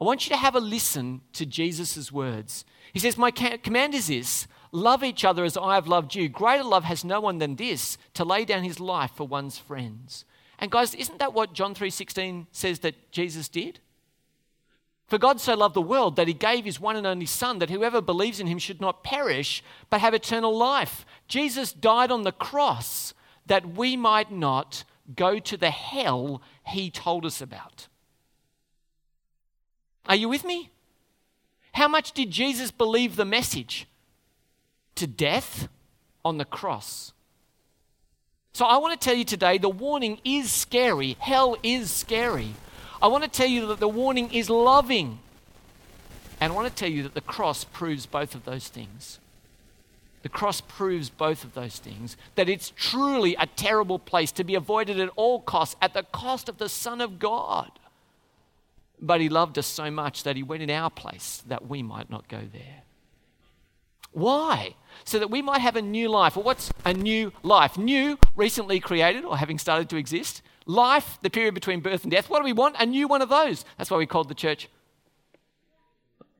[0.00, 2.64] I want you to have a listen to Jesus' words.
[2.92, 6.28] He says, My command is this Love each other as I have loved you.
[6.28, 10.24] Greater love has no one than this, to lay down his life for one's friends.
[10.58, 13.80] And guys, isn't that what John 3:16 says that Jesus did?
[15.06, 17.70] For God so loved the world that he gave his one and only son that
[17.70, 21.06] whoever believes in him should not perish but have eternal life.
[21.28, 23.14] Jesus died on the cross
[23.46, 24.82] that we might not
[25.14, 27.86] go to the hell he told us about.
[30.08, 30.70] Are you with me?
[31.72, 33.86] How much did Jesus believe the message?
[34.96, 35.68] To death
[36.24, 37.12] on the cross.
[38.56, 41.18] So I want to tell you today the warning is scary.
[41.20, 42.54] Hell is scary.
[43.02, 45.18] I want to tell you that the warning is loving.
[46.40, 49.18] And I want to tell you that the cross proves both of those things.
[50.22, 54.54] The cross proves both of those things that it's truly a terrible place to be
[54.54, 57.70] avoided at all costs, at the cost of the Son of God.
[59.02, 62.08] But He loved us so much that He went in our place that we might
[62.08, 62.85] not go there.
[64.16, 64.74] Why?
[65.04, 66.36] So that we might have a new life.
[66.36, 67.76] Well, what's a new life?
[67.76, 70.40] New, recently created or having started to exist.
[70.64, 72.30] Life, the period between birth and death.
[72.30, 72.76] What do we want?
[72.78, 73.64] A new one of those.
[73.76, 74.68] That's why we called the church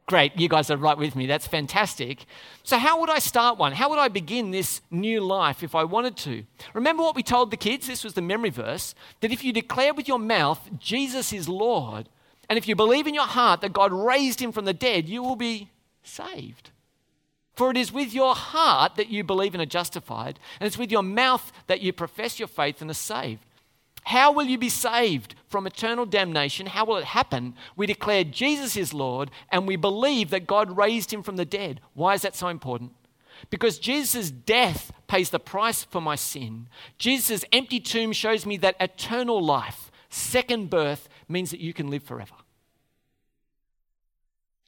[0.07, 1.27] Great, you guys are right with me.
[1.27, 2.27] That's fantastic.
[2.62, 3.73] So, how would I start one?
[3.73, 6.45] How would I begin this new life if I wanted to?
[6.75, 7.89] Remember what we told the kids?
[7.89, 12.09] This was the memory verse that if you declare with your mouth Jesus is Lord,
[12.49, 15.25] and if you believe in your heart that God raised him from the dead, you
[15.25, 15.71] will be
[16.05, 16.71] saved.
[17.57, 20.92] For it is with your heart that you believe and are justified, and it's with
[20.92, 23.42] your mouth that you profess your faith and are saved.
[24.05, 26.66] How will you be saved from eternal damnation?
[26.66, 27.55] How will it happen?
[27.75, 31.81] We declare Jesus is Lord and we believe that God raised him from the dead.
[31.95, 32.92] Why is that so important?
[33.51, 36.69] Because Jesus' death pays the price for my sin.
[36.99, 42.05] Jesus' empty tomb shows me that eternal life, second birth, means that you can live
[42.05, 42.37] forever.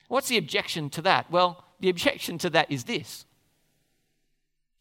[0.09, 1.31] What's the objection to that?
[1.31, 3.25] Well, the objection to that is this.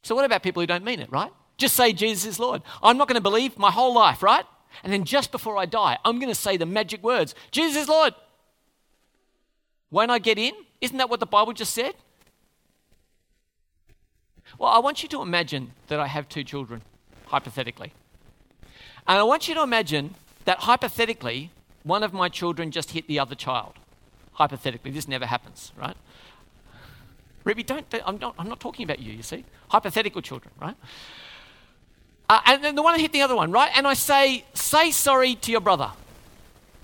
[0.04, 1.32] So, what about people who don't mean it, right?
[1.58, 2.62] Just say Jesus is Lord.
[2.82, 4.46] I'm not going to believe my whole life, right?
[4.84, 7.90] And then just before I die, I'm going to say the magic words Jesus is
[7.90, 8.14] Lord.
[9.90, 10.54] Won't I get in?
[10.82, 11.96] Isn't that what the Bible just said?
[14.58, 16.82] Well, I want you to imagine that I have two children,
[17.28, 17.94] hypothetically.
[19.08, 21.52] And I want you to imagine that hypothetically,
[21.84, 23.74] one of my children just hit the other child.
[24.34, 25.96] Hypothetically, this never happens, right?
[27.48, 29.46] Ruby, don't, I'm not, I'm not talking about you, you see.
[29.70, 30.76] Hypothetical children, right?
[32.28, 33.72] Uh, and then the one hit the other one, right?
[33.74, 35.92] And I say, say sorry to your brother.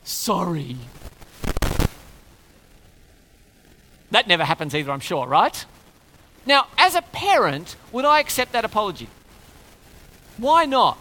[0.06, 0.78] Sorry.
[4.12, 5.66] That never happens either, I'm sure, right?
[6.46, 9.10] Now, as a parent, would I accept that apology?
[10.38, 10.98] Why not?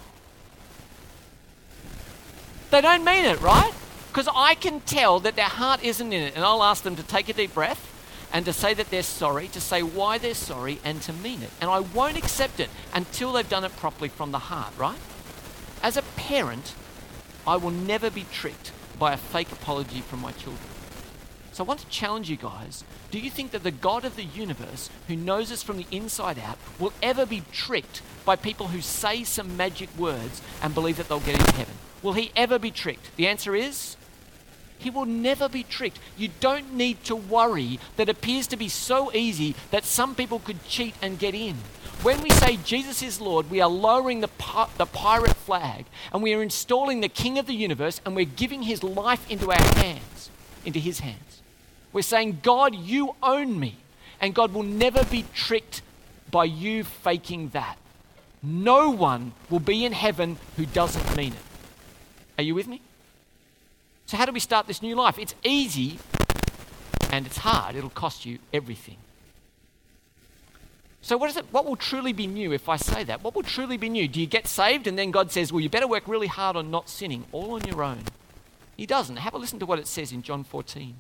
[2.73, 3.73] They don't mean it, right?
[4.09, 7.03] Because I can tell that their heart isn't in it, and I'll ask them to
[7.05, 7.91] take a deep breath
[8.33, 11.51] and to say that they're sorry, to say why they're sorry, and to mean it.
[11.61, 14.99] And I won't accept it until they've done it properly from the heart, right?
[15.83, 16.75] As a parent,
[17.47, 20.69] I will never be tricked by a fake apology from my children.
[21.53, 22.83] So I want to challenge you guys.
[23.11, 26.39] Do you think that the God of the universe, who knows us from the inside
[26.39, 31.09] out, will ever be tricked by people who say some magic words and believe that
[31.09, 31.75] they'll get into heaven?
[32.03, 33.15] Will he ever be tricked?
[33.17, 33.97] The answer is
[34.83, 35.99] he will never be tricked.
[36.17, 40.65] You don't need to worry that appears to be so easy that some people could
[40.67, 41.57] cheat and get in.
[42.03, 44.31] When we say Jesus is Lord, we are lowering the,
[44.77, 48.63] the pirate flag and we are installing the King of the universe and we're giving
[48.63, 50.31] his life into our hands,
[50.65, 51.43] into his hands.
[51.93, 53.77] We're saying, God, you own me.
[54.21, 55.83] And God will never be tricked
[56.31, 57.77] by you faking that.
[58.43, 61.39] No one will be in heaven who doesn't mean it.
[62.39, 62.81] Are you with me?
[64.13, 65.19] So, how do we start this new life?
[65.19, 65.99] It's easy
[67.11, 67.77] and it's hard.
[67.77, 68.99] It'll cost you everything.
[71.01, 71.47] So, what is it?
[71.51, 73.25] What will truly be new if I say that?
[73.25, 74.07] What will truly be new?
[74.07, 76.71] Do you get saved and then God says, well, you better work really hard on
[76.71, 78.01] not sinning, all on your own?
[78.77, 79.17] He doesn't.
[79.17, 80.95] Have a listen to what it says in John 14.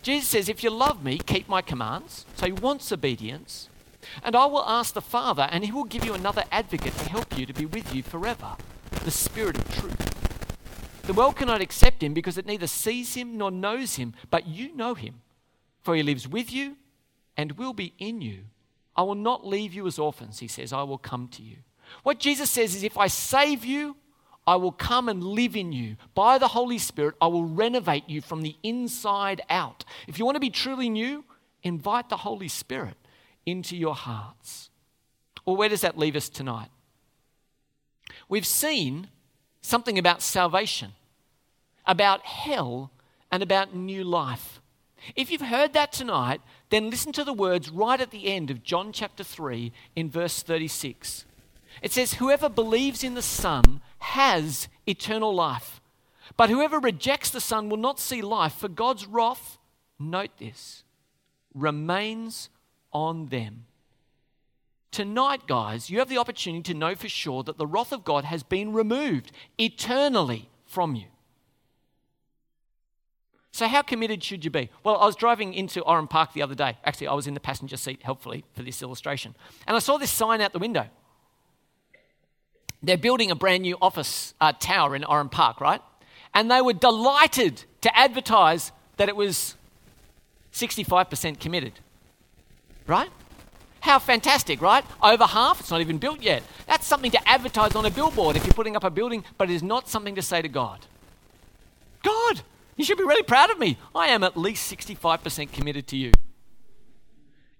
[0.00, 2.24] Jesus says, If you love me, keep my commands.
[2.36, 3.68] So he wants obedience.
[4.24, 7.36] And I will ask the Father, and he will give you another advocate to help
[7.36, 8.56] you to be with you forever
[9.04, 10.11] the Spirit of truth.
[11.04, 14.74] The world cannot accept him because it neither sees him nor knows him, but you
[14.74, 15.20] know him,
[15.80, 16.76] for he lives with you
[17.36, 18.44] and will be in you.
[18.94, 21.56] I will not leave you as orphans, he says, I will come to you.
[22.02, 23.96] What Jesus says is, if I save you,
[24.46, 25.96] I will come and live in you.
[26.14, 29.84] By the Holy Spirit, I will renovate you from the inside out.
[30.06, 31.24] If you want to be truly new,
[31.62, 32.96] invite the Holy Spirit
[33.46, 34.70] into your hearts.
[35.44, 36.70] Well, where does that leave us tonight?
[38.28, 39.08] We've seen
[39.62, 40.92] something about salvation,
[41.86, 42.90] about hell,
[43.30, 44.60] and about new life.
[45.16, 48.62] If you've heard that tonight, then listen to the words right at the end of
[48.62, 51.24] John chapter 3 in verse 36.
[51.80, 55.80] It says, Whoever believes in the Son has eternal life,
[56.36, 59.58] but whoever rejects the Son will not see life, for God's wrath,
[59.98, 60.84] note this,
[61.54, 62.48] remains
[62.92, 63.64] on them.
[64.92, 68.24] Tonight, guys, you have the opportunity to know for sure that the wrath of God
[68.24, 71.06] has been removed eternally from you.
[73.52, 74.68] So, how committed should you be?
[74.84, 76.76] Well, I was driving into Oran Park the other day.
[76.84, 79.34] Actually, I was in the passenger seat, helpfully, for this illustration.
[79.66, 80.86] And I saw this sign out the window.
[82.82, 85.80] They're building a brand new office uh, tower in Oran Park, right?
[86.34, 89.56] And they were delighted to advertise that it was
[90.52, 91.80] 65% committed,
[92.86, 93.10] right?
[93.82, 94.84] How fantastic, right?
[95.02, 96.44] Over half, it's not even built yet.
[96.68, 99.54] That's something to advertise on a billboard if you're putting up a building, but it
[99.54, 100.86] is not something to say to God.
[102.04, 102.42] God,
[102.76, 103.76] you should be really proud of me.
[103.92, 106.12] I am at least 65% committed to you.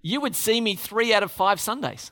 [0.01, 2.09] You would see me three out of five Sundays.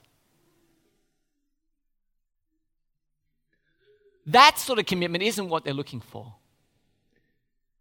[4.26, 6.34] That sort of commitment isn't what they're looking for.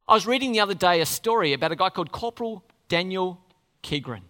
[0.06, 3.40] I was reading the other day a story about a guy called Corporal Daniel
[3.82, 4.22] Keighran.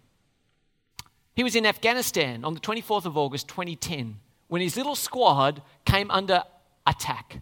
[1.34, 4.16] He was in Afghanistan on the 24th of August 2010
[4.48, 6.42] when his little squad came under
[6.86, 7.40] attack.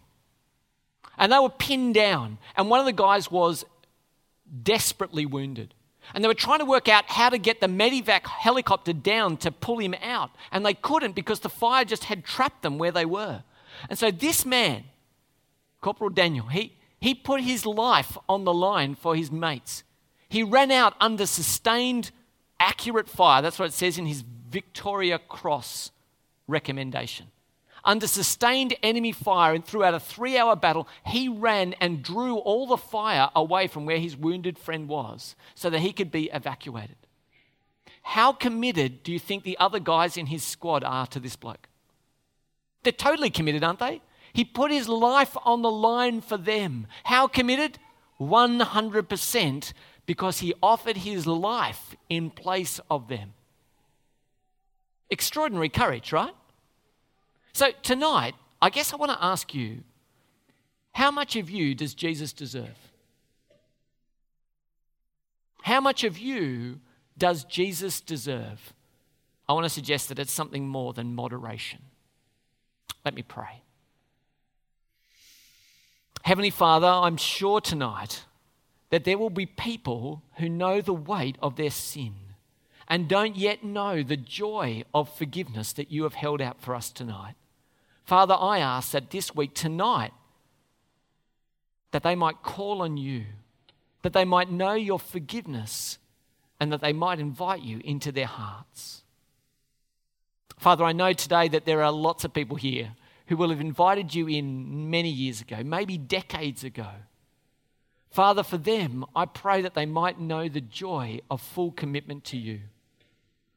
[1.16, 3.64] And they were pinned down, and one of the guys was
[4.62, 5.74] desperately wounded.
[6.14, 9.50] And they were trying to work out how to get the medevac helicopter down to
[9.50, 10.30] pull him out.
[10.52, 13.42] And they couldn't because the fire just had trapped them where they were.
[13.90, 14.84] And so this man,
[15.80, 19.82] Corporal Daniel, he, he put his life on the line for his mates.
[20.28, 22.10] He ran out under sustained
[22.60, 23.42] accurate fire.
[23.42, 25.90] That's what it says in his Victoria Cross
[26.46, 27.26] recommendation.
[27.84, 32.66] Under sustained enemy fire and throughout a three hour battle, he ran and drew all
[32.66, 36.96] the fire away from where his wounded friend was so that he could be evacuated.
[38.02, 41.68] How committed do you think the other guys in his squad are to this bloke?
[42.82, 44.00] They're totally committed, aren't they?
[44.32, 46.86] He put his life on the line for them.
[47.04, 47.78] How committed?
[48.20, 49.72] 100%
[50.08, 53.34] because he offered his life in place of them.
[55.10, 56.32] Extraordinary courage, right?
[57.52, 59.80] So tonight, I guess I want to ask you
[60.92, 62.78] how much of you does Jesus deserve?
[65.60, 66.80] How much of you
[67.18, 68.72] does Jesus deserve?
[69.46, 71.80] I want to suggest that it's something more than moderation.
[73.04, 73.60] Let me pray.
[76.22, 78.24] Heavenly Father, I'm sure tonight
[78.90, 82.14] that there will be people who know the weight of their sin
[82.88, 86.90] and don't yet know the joy of forgiveness that you have held out for us
[86.90, 87.34] tonight.
[88.04, 90.12] Father, I ask that this week, tonight,
[91.90, 93.26] that they might call on you,
[94.02, 95.98] that they might know your forgiveness,
[96.58, 99.02] and that they might invite you into their hearts.
[100.58, 102.92] Father, I know today that there are lots of people here
[103.26, 106.88] who will have invited you in many years ago, maybe decades ago
[108.10, 112.36] Father, for them, I pray that they might know the joy of full commitment to
[112.36, 112.60] you.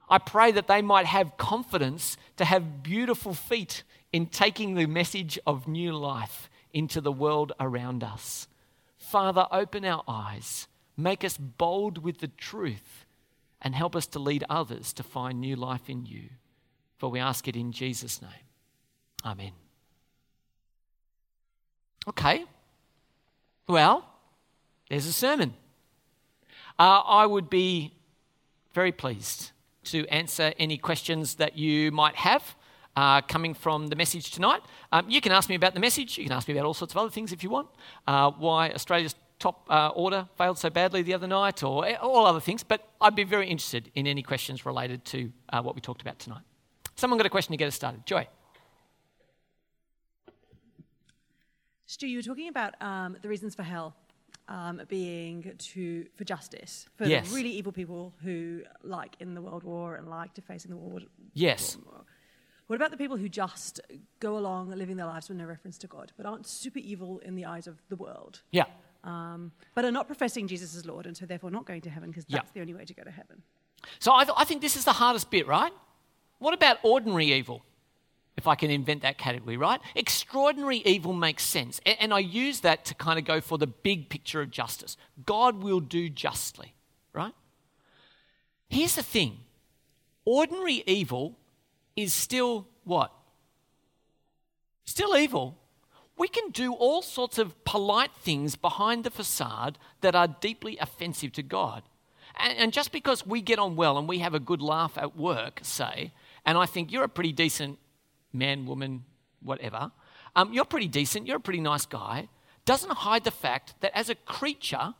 [0.09, 5.39] I pray that they might have confidence to have beautiful feet in taking the message
[5.47, 8.47] of new life into the world around us.
[8.97, 13.05] Father, open our eyes, make us bold with the truth,
[13.61, 16.29] and help us to lead others to find new life in you.
[16.97, 18.31] For we ask it in Jesus' name.
[19.25, 19.51] Amen.
[22.07, 22.45] Okay.
[23.67, 24.10] Well,
[24.91, 25.53] there's a sermon.
[26.77, 27.93] Uh, I would be
[28.73, 29.51] very pleased
[29.85, 32.57] to answer any questions that you might have
[32.97, 34.61] uh, coming from the message tonight.
[34.91, 36.17] Um, you can ask me about the message.
[36.17, 37.69] You can ask me about all sorts of other things if you want.
[38.05, 42.41] Uh, why Australia's top uh, order failed so badly the other night, or all other
[42.41, 42.61] things.
[42.61, 46.19] But I'd be very interested in any questions related to uh, what we talked about
[46.19, 46.43] tonight.
[46.97, 48.05] Someone got a question to get us started?
[48.05, 48.27] Joy.
[51.85, 53.95] Stu, you were talking about um, the reasons for hell
[54.51, 57.29] um, being to for justice for yes.
[57.29, 60.99] the really evil people who like in the World War and like defacing the war.
[61.33, 61.77] Yes.
[62.67, 63.79] What about the people who just
[64.19, 67.35] go along living their lives with no reference to God, but aren't super evil in
[67.35, 68.41] the eyes of the world?
[68.51, 68.65] Yeah.
[69.03, 72.09] Um, but are not professing Jesus as Lord and so therefore not going to heaven
[72.09, 72.53] because that's yeah.
[72.53, 73.41] the only way to go to heaven.
[73.99, 75.73] So I, th- I think this is the hardest bit, right?
[76.39, 77.63] What about ordinary evil?
[78.37, 79.79] If I can invent that category, right?
[79.95, 81.79] Extraordinary evil makes sense.
[81.85, 84.97] And, I use that to kind of go for the big picture of justice.
[85.25, 86.73] God will do justly,
[87.13, 87.33] right?
[88.69, 89.39] Here's the thing
[90.25, 91.37] ordinary evil
[91.95, 93.11] is still what?
[94.85, 95.57] Still evil.
[96.17, 101.31] We can do all sorts of polite things behind the facade that are deeply offensive
[101.33, 101.83] to God.
[102.35, 105.59] And just because we get on well and we have a good laugh at work,
[105.63, 106.13] say,
[106.45, 107.77] and I think you're a pretty decent
[108.33, 109.03] man, woman,
[109.41, 109.91] whatever,
[110.35, 112.29] um, you're pretty decent, you're a pretty nice guy,
[112.65, 114.93] doesn't hide the fact that as a creature,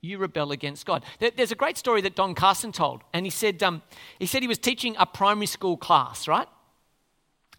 [0.00, 1.04] you rebel against God.
[1.18, 3.82] There's a great story that Don Carson told, and he said, um,
[4.18, 6.48] he said he was teaching a primary school class, right?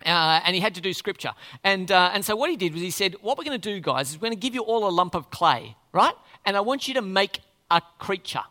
[0.05, 1.31] Uh, and he had to do scripture.
[1.63, 3.81] And, uh, and so what he did was he said, What we're going to do,
[3.81, 6.13] guys, is we're going to give you all a lump of clay, right?
[6.45, 8.43] And I want you to make a creature.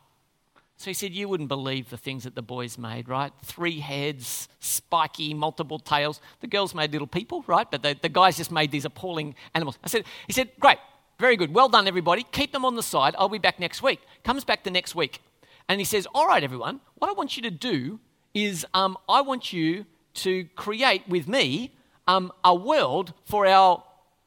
[0.78, 3.32] So he said, You wouldn't believe the things that the boys made, right?
[3.44, 6.20] Three heads, spiky, multiple tails.
[6.40, 7.68] The girls made little people, right?
[7.68, 9.76] But the, the guys just made these appalling animals.
[9.82, 10.78] I said, He said, Great,
[11.18, 11.52] very good.
[11.52, 12.24] Well done, everybody.
[12.30, 13.16] Keep them on the side.
[13.18, 14.00] I'll be back next week.
[14.22, 15.20] Comes back the next week.
[15.68, 17.98] And he says, All right, everyone, what I want you to do
[18.32, 21.72] is um, I want you to create with me
[22.06, 23.82] um, a world for our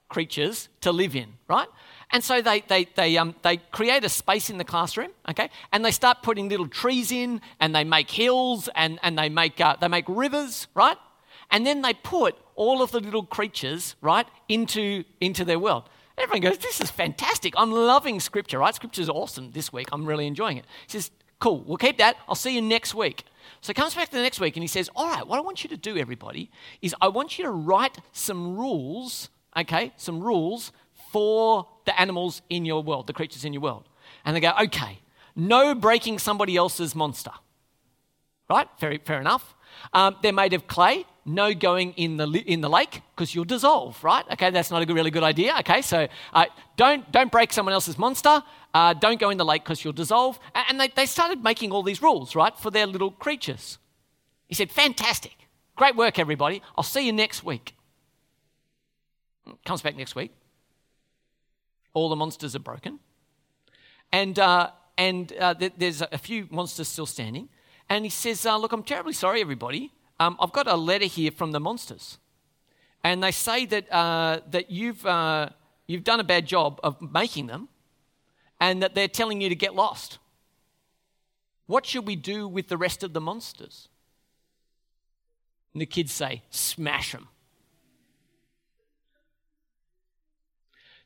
[0.09, 1.67] creatures to live in, right?
[2.11, 5.49] And so they, they, they, um, they create a space in the classroom, okay?
[5.71, 9.61] And they start putting little trees in, and they make hills, and, and they, make,
[9.61, 10.97] uh, they make rivers, right?
[11.51, 15.83] And then they put all of the little creatures, right, into, into their world.
[16.17, 17.53] Everyone goes, This is fantastic.
[17.57, 18.75] I'm loving scripture, right?
[18.75, 19.87] Scripture's awesome this week.
[19.91, 20.65] I'm really enjoying it.
[20.87, 22.17] He says, Cool, we'll keep that.
[22.27, 23.23] I'll see you next week.
[23.61, 25.63] So he comes back the next week and he says, All right, what I want
[25.63, 26.51] you to do, everybody,
[26.81, 30.71] is I want you to write some rules, okay, some rules
[31.11, 33.87] for the animals in your world, the creatures in your world.
[34.25, 34.99] And they go, Okay,
[35.35, 37.31] no breaking somebody else's monster.
[38.49, 38.67] Right?
[38.79, 39.55] Fair, fair enough.
[39.93, 41.05] Um, they're made of clay.
[41.23, 44.25] No going in the, in the lake because you'll dissolve, right?
[44.31, 45.55] Okay, that's not a really good idea.
[45.59, 46.45] Okay, so uh,
[46.77, 48.41] don't, don't break someone else's monster.
[48.73, 50.39] Uh, don't go in the lake because you'll dissolve.
[50.55, 53.77] And they, they started making all these rules, right, for their little creatures.
[54.47, 55.35] He said, Fantastic.
[55.75, 56.61] Great work, everybody.
[56.75, 57.75] I'll see you next week.
[59.65, 60.31] Comes back next week.
[61.93, 62.99] All the monsters are broken.
[64.11, 67.49] And, uh, and uh, th- there's a few monsters still standing.
[67.89, 69.91] And he says, uh, Look, I'm terribly sorry, everybody.
[70.19, 72.17] Um, I've got a letter here from the monsters.
[73.03, 75.49] And they say that, uh, that you've, uh,
[75.87, 77.67] you've done a bad job of making them
[78.59, 80.19] and that they're telling you to get lost.
[81.65, 83.89] What should we do with the rest of the monsters?
[85.73, 87.27] And the kids say, Smash them.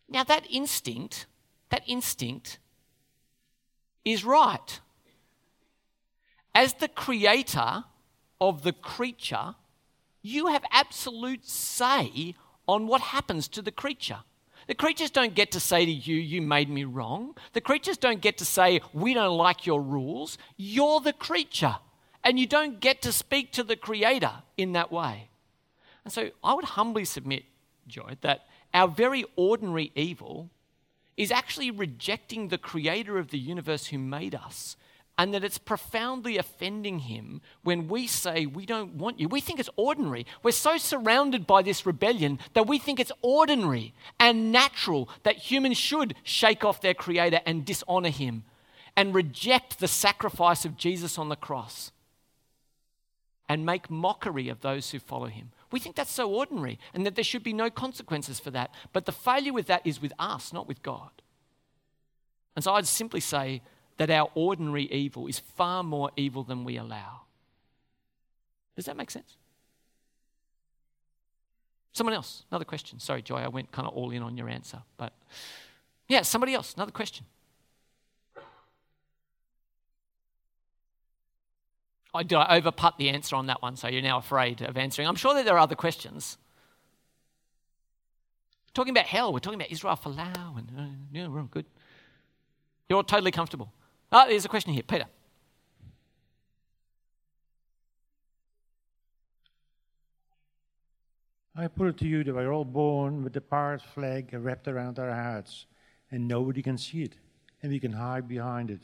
[0.07, 1.25] Now, that instinct,
[1.69, 2.59] that instinct
[4.03, 4.79] is right
[6.55, 7.83] as the creator
[8.39, 9.55] of the creature,
[10.21, 12.33] you have absolute say
[12.67, 14.19] on what happens to the creature.
[14.67, 17.35] The creatures don't get to say to you, You made me wrong.
[17.53, 20.39] The creatures don't get to say, We don't like your rules.
[20.57, 21.75] You're the creature.
[22.23, 25.29] And you don't get to speak to the creator in that way.
[26.03, 27.43] And so I would humbly submit,
[27.87, 30.49] Joy, that our very ordinary evil
[31.17, 34.75] is actually rejecting the creator of the universe who made us
[35.17, 39.29] and that it's profoundly offending him when we say we don't want you.
[39.29, 40.25] We think it's ordinary.
[40.43, 45.77] We're so surrounded by this rebellion that we think it's ordinary and natural that humans
[45.77, 48.43] should shake off their creator and dishonor him
[48.97, 51.93] and reject the sacrifice of Jesus on the cross
[53.47, 55.51] and make mockery of those who follow him.
[55.71, 58.71] We think that's so ordinary and that there should be no consequences for that.
[58.93, 61.09] But the failure with that is with us, not with God.
[62.55, 63.61] And so I'd simply say,
[63.97, 67.21] that our ordinary evil is far more evil than we allow.
[68.75, 69.37] Does that make sense?
[71.93, 72.99] Someone else, another question.
[72.99, 74.81] Sorry, Joy, I went kind of all in on your answer.
[74.97, 75.13] But
[76.09, 77.25] yeah, somebody else, another question.
[82.15, 85.07] I, did I overput the answer on that one, so you're now afraid of answering?
[85.07, 86.37] I'm sure that there are other questions.
[88.67, 91.65] We're talking about hell, we're talking about Israel Folau, and uh, yeah, we're all good.
[92.89, 93.71] You're all totally comfortable.
[94.11, 94.83] Ah, there's a question here.
[94.83, 95.05] Peter.
[101.57, 104.99] I put it to you that we're all born with the pirate flag wrapped around
[104.99, 105.65] our hearts,
[106.11, 107.13] and nobody can see it,
[107.63, 108.81] and we can hide behind it.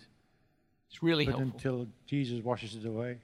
[0.91, 1.53] It's really but helpful.
[1.55, 3.17] until Jesus washes it away.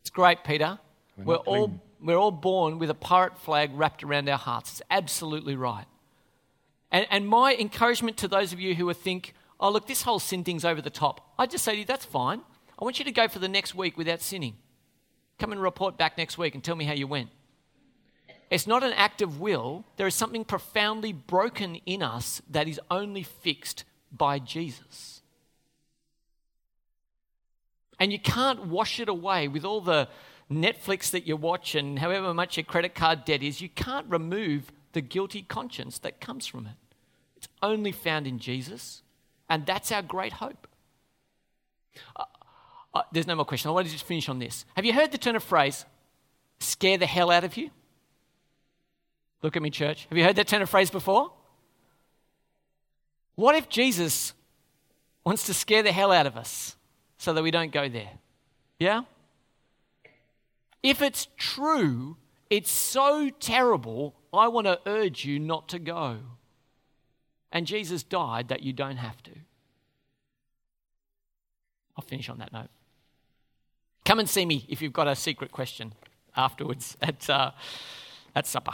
[0.00, 0.78] It's great, Peter.
[1.16, 1.80] We're We're, all, clean.
[2.00, 4.70] we're all born with a pirate flag wrapped around our hearts.
[4.72, 5.86] It's absolutely right.
[6.92, 10.44] And, and my encouragement to those of you who think, oh, look, this whole sin
[10.44, 12.40] thing's over the top, I just say to you, that's fine.
[12.78, 14.56] I want you to go for the next week without sinning.
[15.38, 17.30] Come and report back next week and tell me how you went.
[18.50, 19.84] It's not an act of will.
[19.96, 25.19] There is something profoundly broken in us that is only fixed by Jesus.
[28.00, 30.08] And you can't wash it away with all the
[30.50, 33.60] Netflix that you watch and however much your credit card debt is.
[33.60, 36.72] You can't remove the guilty conscience that comes from it.
[37.36, 39.02] It's only found in Jesus,
[39.48, 40.66] and that's our great hope.
[42.16, 42.24] Uh,
[42.92, 43.68] uh, there's no more question.
[43.68, 44.64] I want to just finish on this.
[44.74, 45.84] Have you heard the turn of phrase,
[46.58, 47.70] scare the hell out of you?
[49.42, 50.06] Look at me, church.
[50.08, 51.32] Have you heard that turn of phrase before?
[53.36, 54.34] What if Jesus
[55.24, 56.76] wants to scare the hell out of us
[57.20, 58.12] so that we don't go there.
[58.78, 59.02] Yeah?
[60.82, 62.16] If it's true,
[62.48, 66.20] it's so terrible, I want to urge you not to go.
[67.52, 69.32] And Jesus died that you don't have to.
[71.94, 72.70] I'll finish on that note.
[74.06, 75.92] Come and see me if you've got a secret question
[76.34, 77.50] afterwards at, uh,
[78.34, 78.72] at supper.